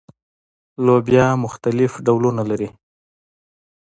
[0.85, 2.69] لوبیې مختلف ډولونه لري